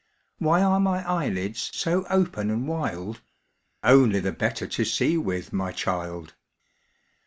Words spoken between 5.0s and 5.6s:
with,